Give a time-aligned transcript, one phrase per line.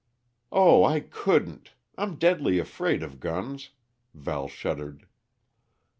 [0.51, 1.75] "Oh, I couldn't.
[1.95, 3.69] I'm deadly afraid of guns."
[4.15, 5.05] Val shuddered.